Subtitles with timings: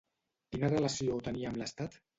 [0.55, 2.05] Quina relació tenia amb l'estat?